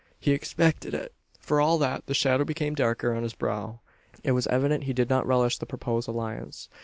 [0.19, 1.13] He expected it.
[1.39, 3.81] For all that, the shadow became darker on his brow.
[4.23, 6.69] It was evident he did not relish the proposed alliance.